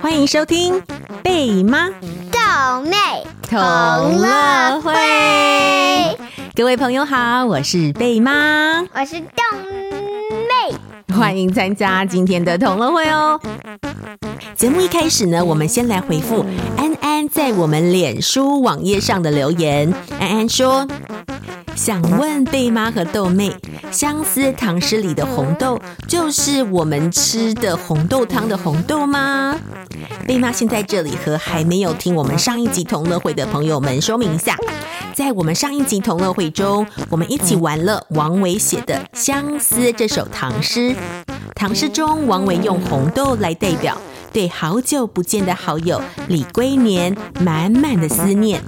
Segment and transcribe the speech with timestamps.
[0.00, 0.80] 欢迎收听
[1.22, 2.96] 贝妈豆妹
[3.48, 4.92] 同乐会。
[6.54, 9.42] 各位朋友好，我是贝妈，我是豆
[10.30, 13.40] 妹，欢迎参加今天的同乐会哦。
[14.54, 16.46] 节目一开始呢，我们先来回复
[16.76, 19.92] 安安在我们脸书网页上的留言。
[20.20, 20.86] 安安说。
[21.76, 23.52] 想问贝妈和豆妹，
[23.90, 29.56] 相思唐诗里的红豆就是我们吃的红豆汤的红豆吗？
[30.26, 34.56] 贝妈先在这里和还没有听我们上一集同乐会的朋友们说明一下，
[35.14, 40.94] 在我们上一集同乐会中，我们一起玩了王维写的《相思》这首唐诗。
[41.54, 43.96] 唐诗中，王维用红豆来代表
[44.32, 48.62] 对好久不见的好友李龟年满满的思念。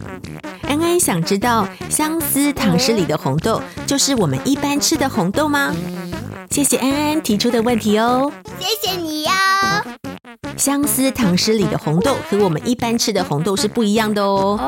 [0.99, 5.75] 想知道，相思糖诗里的红豆就是我们一般吃的红豆吗？
[6.51, 8.33] 谢谢安安提出的问题哦。
[8.59, 9.31] 谢谢你哟。
[10.57, 14.59] 相思糖诗里的红豆和我们一般吃的红豆是不一样的哦。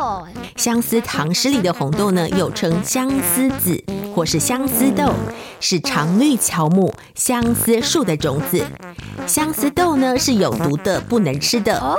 [0.00, 0.26] 哦。
[0.56, 3.80] 相思糖诗里的红豆呢，又称相思子
[4.14, 5.12] 或是相思豆，
[5.60, 8.64] 是常绿乔木相思树的种子。
[9.26, 11.96] 相思豆呢，是有毒的，不能吃的。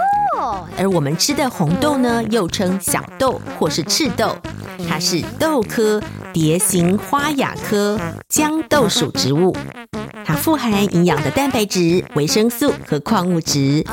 [0.60, 0.68] 哦。
[0.78, 4.36] 而我们吃的红豆呢，又称小豆或是赤豆，
[4.88, 6.02] 它是豆科
[6.34, 9.56] 蝶形花亚科豇豆属植物，
[10.26, 13.86] 它富含营养的蛋白质、维生素和矿物质。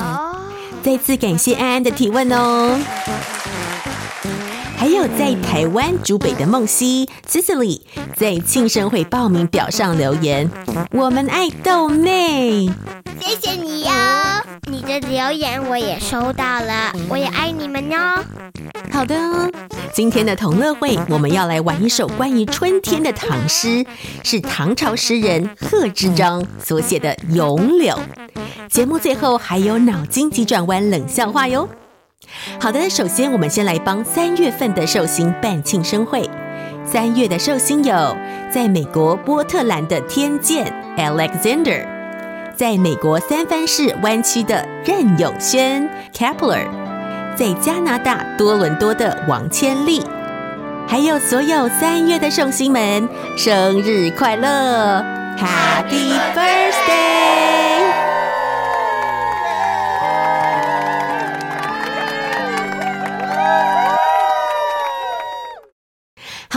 [0.83, 2.79] 再次感谢安安的提问哦。
[4.77, 7.81] 还有在台湾竹北的梦溪 Cicely
[8.15, 10.47] 在庆生会报名表上留言
[10.93, 12.69] ：“我们爱豆妹。”
[13.19, 13.89] 谢谢你哟，
[14.71, 17.97] 你的留言我也收到了，我也爱你们哟。
[18.91, 19.15] 好的，
[19.91, 23.83] 今天的同乐会我们要来玩一首关于春天的唐诗，
[24.23, 27.95] 是唐朝诗人贺知章所写的《咏柳》。
[28.69, 31.67] 节目最后还有脑筋急转弯冷笑话哟。
[32.59, 36.29] 好的，首先我们先来帮三月份的寿星办庆生会。
[36.85, 38.17] 三月的寿星有
[38.51, 41.85] 在美国波特兰的天健 Alexander，
[42.55, 46.65] 在美国三藩市湾区的任永轩 Kepler，
[47.35, 50.01] 在加拿大多伦多的王千丽，
[50.87, 53.07] 还有所有三月的寿星们，
[53.37, 55.03] 生日快乐
[55.37, 57.96] ，Happy Birthday！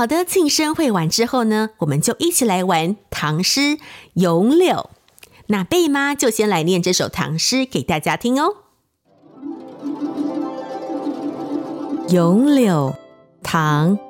[0.01, 3.61] 好的，庆生会完之后呢，我们就一起来玩唐诗
[4.15, 4.75] 《咏柳》。
[5.49, 8.55] 那贝妈就先来念这首唐诗给大家听哦。
[12.15, 12.95] 《咏柳》
[13.43, 13.99] 唐·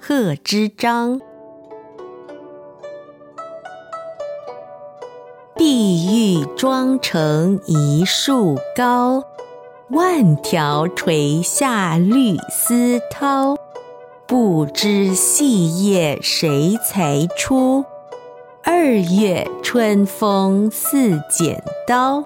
[0.00, 1.20] 贺知章。
[5.58, 9.22] 碧玉妆成一树高，
[9.90, 13.58] 万条垂下绿丝绦。
[14.26, 17.84] 不知细叶谁裁出？
[18.62, 22.24] 二月春风似剪刀。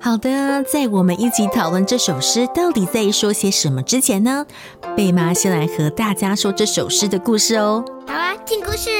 [0.00, 4.46] 好的，在我们一起讨论这首诗到底在说些什么之前呢，
[4.96, 7.84] 贝妈先来和大家说这首诗的故事哦。
[8.06, 8.90] 好啊，听故事。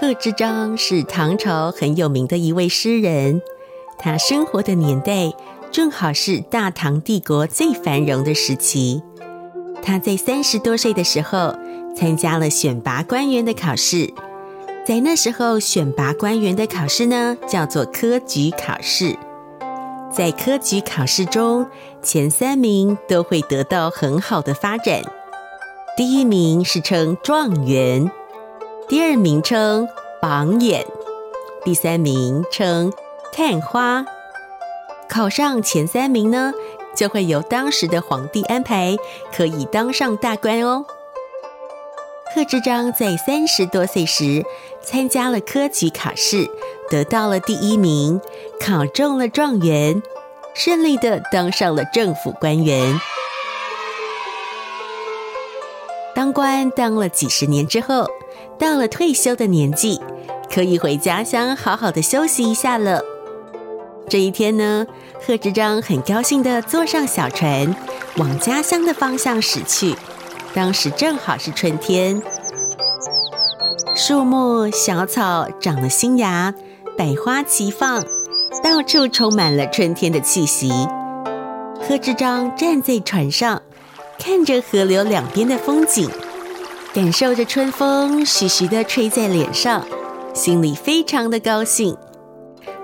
[0.00, 3.42] 贺知章是唐朝很有名的一位诗人，
[3.98, 5.30] 他生活的年代
[5.70, 9.02] 正好是大唐帝国最繁荣的时期。
[9.82, 11.54] 他在三十多岁的时候
[11.94, 14.10] 参加了选拔官员的考试，
[14.86, 19.14] 在那时候选拔官员的考试呢，叫做科举考试。
[20.10, 21.66] 在科举考试中，
[22.02, 25.02] 前三名都会得到很好的发展，
[25.94, 28.10] 第一名是称状元。
[28.90, 29.88] 第二名称
[30.20, 30.84] 榜眼，
[31.64, 32.92] 第三名称
[33.32, 34.04] 探花。
[35.08, 36.52] 考上前三名呢，
[36.96, 38.96] 就会由当时的皇帝安排，
[39.32, 40.84] 可以当上大官哦。
[42.34, 44.44] 贺知章在三十多岁时
[44.82, 46.50] 参加了科举考试，
[46.90, 48.20] 得到了第一名，
[48.58, 50.02] 考中了状元，
[50.52, 53.00] 顺利的当上了政府官员。
[56.12, 58.10] 当官当了几十年之后，
[58.60, 59.98] 到了退休的年纪，
[60.52, 63.02] 可以回家乡好好的休息一下了。
[64.06, 64.86] 这一天呢，
[65.26, 67.74] 贺知章很高兴地坐上小船，
[68.18, 69.96] 往家乡的方向驶去。
[70.52, 72.20] 当时正好是春天，
[73.94, 76.52] 树木小草长了新芽，
[76.98, 78.04] 百花齐放，
[78.62, 80.70] 到处充满了春天的气息。
[81.88, 83.62] 贺知章站在船上，
[84.18, 86.10] 看着河流两边的风景，
[86.92, 89.86] 感受着春风徐徐地吹在脸上，
[90.34, 91.96] 心里非常的高兴。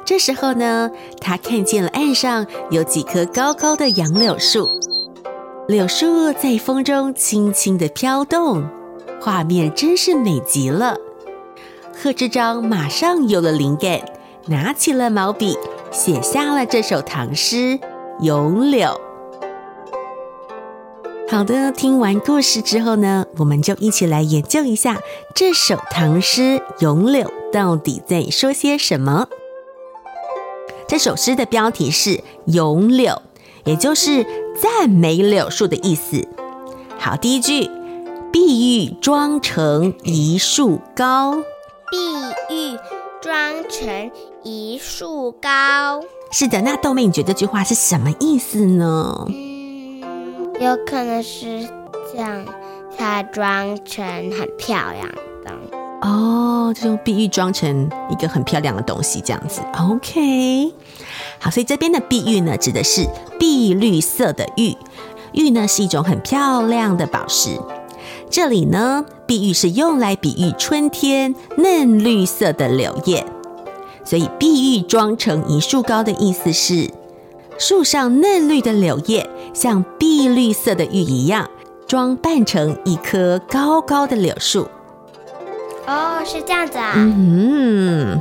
[0.04, 0.88] 这时候呢，
[1.20, 4.70] 他看见了岸上有几棵高高的杨柳树，
[5.66, 8.64] 柳树在风中轻轻地飘动，
[9.20, 10.96] 画面真是美极了。
[11.92, 14.00] 贺知章马上有了灵感，
[14.46, 15.58] 拿起了毛笔，
[15.90, 17.56] 写下了这首唐诗
[18.20, 18.88] 《咏柳》。
[21.28, 25.00] 好的，听完故事之后呢，我们就一起来研究一下
[25.34, 26.40] 这首唐诗
[26.78, 29.26] 《咏柳》到底在说些什么。
[30.86, 32.10] 这首诗的标题是
[32.46, 33.12] 《咏柳》，
[33.64, 34.24] 也就是
[34.62, 36.26] 赞美柳树的意思。
[36.96, 37.68] 好，第一句
[38.32, 41.42] ：“碧玉妆成一树高。”
[41.90, 41.96] 碧
[42.54, 42.78] 玉
[43.20, 44.12] 妆成
[44.44, 46.00] 一树高。
[46.30, 49.26] 是的，那豆妹，你觉得这句话是什么意思呢？
[50.58, 51.68] 有可能是
[52.10, 52.44] 这样
[52.96, 55.06] 它装成很漂亮
[55.44, 55.52] 的
[56.02, 59.60] 哦，就用碧玉装成一个很漂亮的东西，这样子。
[59.78, 60.72] OK，
[61.38, 63.06] 好，所以这边的碧玉呢，指的是
[63.38, 64.76] 碧绿色的玉。
[65.32, 67.50] 玉呢，是一种很漂亮的宝石。
[68.30, 73.26] 这里呢，碧玉是用来比喻春天嫩绿色的柳叶，
[74.04, 76.90] 所以碧玉妆成一树高的意思是，
[77.58, 81.48] 树上嫩绿的柳叶像碧绿色的玉一样，
[81.88, 84.68] 装扮成一棵高高的柳树。
[85.86, 86.92] 哦，是这样子啊。
[86.96, 88.20] 嗯，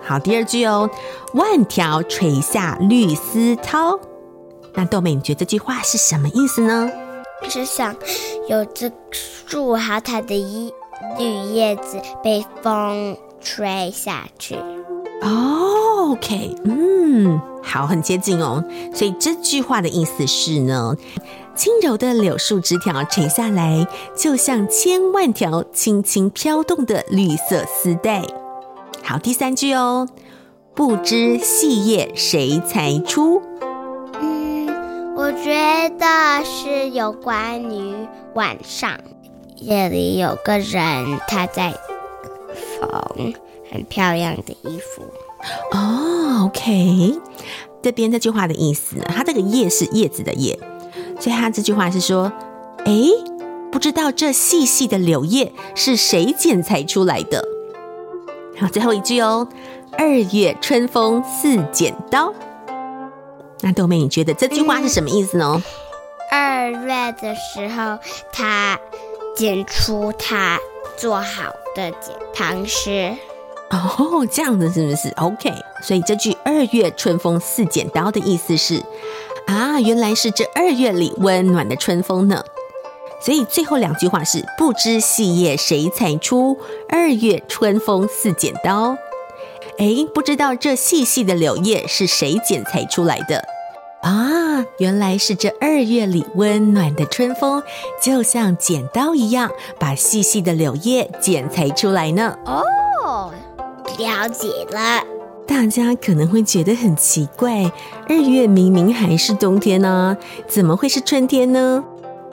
[0.00, 0.88] 好，第二句哦，
[1.34, 3.98] 万条垂下绿丝绦。
[4.74, 6.88] 那豆妹，你觉得这句话是什么意思呢？
[7.48, 7.96] 是想
[8.48, 10.72] 有这树好它的叶
[11.18, 14.56] 绿叶子被风吹下去。
[15.22, 18.64] 哦，OK，嗯，好，很接近哦。
[18.94, 20.94] 所以这句话的意思是呢，
[21.54, 23.86] 轻柔的柳树枝条垂下来，
[24.16, 28.22] 就像千万条轻轻飘动的绿色丝带。
[29.02, 30.08] 好，第三句哦，
[30.74, 33.42] 不知细叶谁裁出？
[34.20, 34.68] 嗯
[35.16, 37.92] 我觉得是有关于
[38.34, 38.98] 晚上
[39.56, 41.74] 夜里有个人他在
[42.78, 43.34] 缝
[43.70, 45.02] 很漂亮的衣服。
[45.72, 47.18] 哦，OK，
[47.82, 50.58] 这边这句话的意思，它这个叶是叶子的叶，
[51.20, 52.32] 所以它这句话是说，
[52.84, 52.92] 哎，
[53.70, 57.44] 不知道这细细的柳叶是谁剪裁出来的。
[58.58, 59.46] 好，最后一句哦，
[59.92, 62.34] 二月春风似剪刀。
[63.60, 65.62] 那豆妹，你觉得这句话是什么意思呢？
[66.30, 67.98] 二月的时候，
[68.32, 68.78] 他
[69.36, 70.58] 剪出他
[70.96, 73.12] 做好的剪唐诗。
[73.70, 78.82] 哦，这样子是不是？OK，所以这句“二月春风似剪刀”的意思是
[79.46, 82.42] 啊，原来是这二月里温暖的春风呢。
[83.20, 86.56] 所以最后两句话是“不知细叶谁裁出，
[86.88, 88.96] 二月春风似剪刀”。
[89.78, 93.44] 哎，不知道这细细的柳叶是谁剪裁出来的
[94.02, 94.64] 啊？
[94.78, 97.62] 原来是这二月里温暖的春风，
[98.02, 102.36] 就像剪刀一样，把细细的柳叶剪裁出来呢。
[102.44, 102.62] 哦，
[103.98, 105.02] 了解了。
[105.46, 107.72] 大家可能会觉得很奇怪，
[108.08, 111.82] 二月明明还是冬天呢，怎么会是春天呢？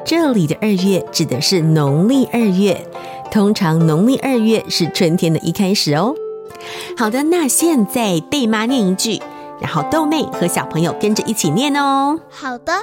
[0.03, 2.85] 这里的二月指的是农历二月，
[3.31, 6.13] 通常农历二月是春天的一开始哦。
[6.97, 9.21] 好的，那现在贝妈念一句，
[9.59, 12.19] 然后豆妹和小朋友跟着一起念哦。
[12.29, 12.73] 好的，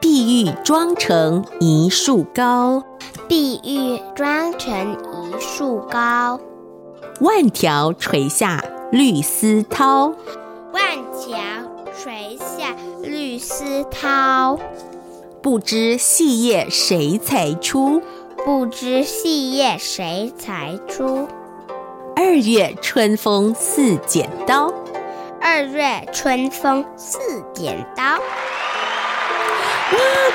[0.00, 2.84] 碧玉妆成一树高，
[3.26, 6.38] 碧玉妆成一树高，
[7.20, 10.14] 万条垂下绿丝绦，
[10.72, 10.82] 万
[11.12, 11.36] 条
[11.92, 14.56] 垂下绿丝绦，
[15.42, 18.00] 不知细叶谁裁出，
[18.44, 21.26] 不知细叶谁裁出。
[22.14, 24.72] 二月春风似剪刀，
[25.40, 27.18] 二月春风似
[27.52, 28.04] 剪刀。
[28.04, 28.20] 哇，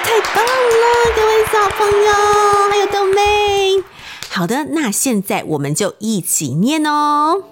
[0.04, 0.86] 太棒了，
[1.16, 2.12] 各位小朋友，
[2.70, 3.63] 还有豆妹。
[4.36, 7.44] 好的，那现在我们就一起念哦。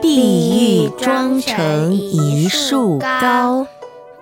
[0.00, 3.66] 碧玉妆成一树高，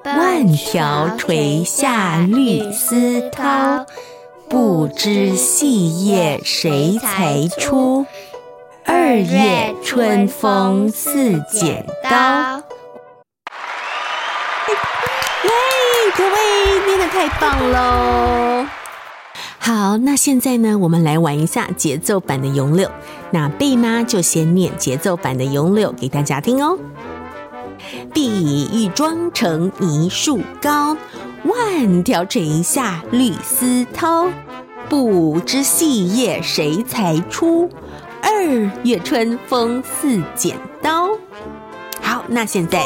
[0.04, 3.87] 万条垂下绿丝绦。
[4.49, 8.04] 不知细叶谁裁出，
[8.85, 12.63] 二月春风似剪刀。
[17.14, 18.66] 太棒喽！
[19.61, 22.90] 好，那现在呢，我们来玩一下节奏版的咏柳。
[23.30, 26.76] 那贝妈就先念节奏版的咏柳给大家听哦。
[28.12, 30.97] 碧玉妆成一树高，
[31.44, 34.28] 万条垂下绿丝绦。
[34.88, 37.71] 不知细叶谁裁出？
[38.23, 38.42] 二
[38.83, 41.11] 月春风似剪刀。
[42.02, 42.85] 好，那现在。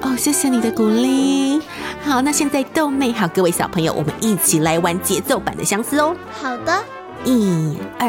[0.00, 1.60] 哦，谢谢你的鼓励。
[2.08, 6.16] 好，那现在豆妹好，各位小朋友，我们一起来玩节奏版的相思哦。
[6.40, 6.82] 好的，
[7.22, 8.08] 一二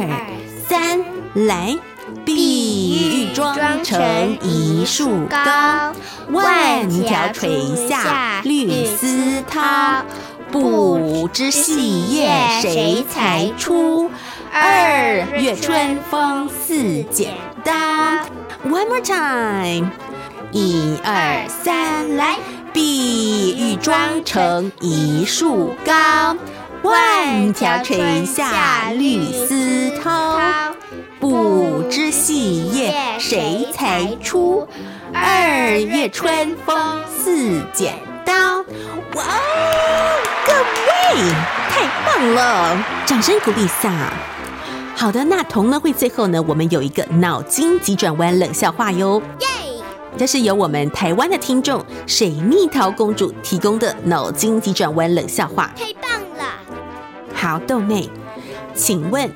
[0.69, 1.03] 三，
[1.33, 1.77] 来！
[2.23, 5.93] 碧玉妆成一树高，
[6.29, 10.01] 万条垂下绿丝绦。
[10.49, 12.29] 不知细叶
[12.61, 14.09] 谁裁出？
[14.49, 17.33] 二月春风似剪
[17.65, 17.73] 刀。
[18.63, 19.91] One more time。
[20.51, 22.37] 一二三，来！
[22.73, 26.35] 碧玉妆成一树高，
[26.83, 30.71] 万条垂下绿丝绦。
[31.19, 34.67] 不知细叶谁裁出？
[35.13, 37.95] 二月春风似剪
[38.25, 38.59] 刀。
[39.15, 41.33] 哇哦，各位
[41.69, 42.77] 太棒了！
[43.05, 44.13] 掌声鼓励一下。
[44.95, 49.21] 好的，那同乐会最后呢，我们有一个脑筋急转弯冷笑话哟。
[50.19, 56.59] 这是由我们台湾的听众水蜜桃公主提供的脑筋急转弯冷笑话，太棒了！
[57.33, 58.09] 好，豆妹，
[58.75, 59.31] 请问，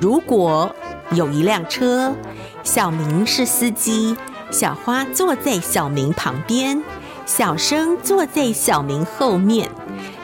[0.00, 0.74] 如果
[1.10, 2.14] 有一辆车，
[2.62, 4.16] 小明是司机，
[4.50, 6.82] 小花坐在小明旁边，
[7.26, 9.68] 小生坐在小明后面，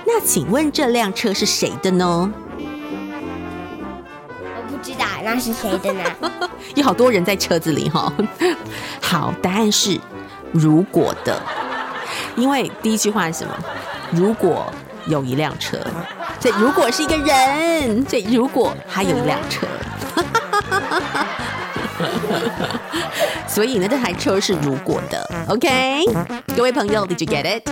[0.06, 2.32] 那请问这辆车是谁的呢？
[5.34, 6.02] 那是谁的呢？
[6.76, 8.12] 有好多人在车子里哈。
[9.00, 9.98] 好，答案是
[10.52, 11.40] 如果的，
[12.36, 13.54] 因为第一句话是什么？
[14.10, 14.70] 如果
[15.06, 15.78] 有一辆车，
[16.38, 19.66] 所以如果是一个人，所以如果还有一辆车，
[23.48, 25.30] 所以呢，这台车是如果的。
[25.48, 26.04] OK，
[26.54, 27.70] 各位朋友，Did you get it？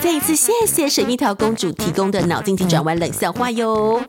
[0.00, 4.00] 再一次谢谢水蜜桃公主提供的脑筋急转弯冷笑话哟。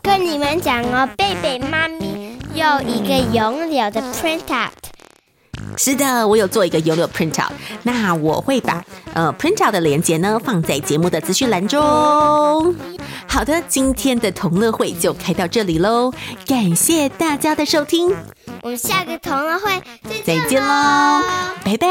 [0.00, 4.70] 跟你们讲哦贝贝妈咪有一个永久的 printout
[5.76, 7.50] 是的我有做一个游乐 printout
[7.82, 8.84] 那我会把
[9.14, 12.74] 呃 printout 的链接呢放在节目的资讯栏中。
[13.32, 16.12] 好的今天的同乐会就开到这里喽。
[16.46, 18.14] 感谢大家的收听。
[18.62, 19.82] 我们下个同乐会
[20.22, 21.22] 再见喽。
[21.64, 21.88] 拜拜。